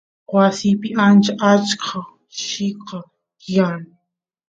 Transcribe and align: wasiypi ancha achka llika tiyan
wasiypi 0.33 0.89
ancha 1.05 1.33
achka 1.51 1.97
llika 2.41 2.97
tiyan 3.41 3.81